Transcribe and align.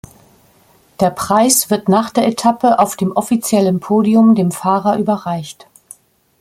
Der 0.99 1.11
Preis 1.11 1.69
wird 1.69 1.87
nach 1.87 2.09
der 2.09 2.25
Etappe 2.25 2.79
auf 2.79 2.95
dem 2.97 3.11
offiziellen 3.11 3.79
Podium 3.79 4.33
dem 4.33 4.49
Fahrer 4.49 4.97
überreicht. 4.97 5.67